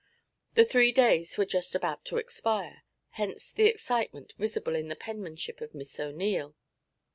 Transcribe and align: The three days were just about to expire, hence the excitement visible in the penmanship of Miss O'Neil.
The 0.55 0.65
three 0.65 0.91
days 0.91 1.37
were 1.37 1.45
just 1.45 1.75
about 1.75 2.05
to 2.05 2.17
expire, 2.17 2.81
hence 3.11 3.51
the 3.51 3.67
excitement 3.67 4.33
visible 4.35 4.73
in 4.73 4.87
the 4.87 4.95
penmanship 4.95 5.61
of 5.61 5.75
Miss 5.75 5.99
O'Neil. 5.99 6.55